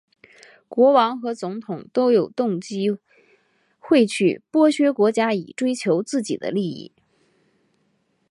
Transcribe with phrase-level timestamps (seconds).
[0.67, 2.87] 国王和总统都有动机
[3.77, 6.91] 会去剥削国家以追求自己的利益。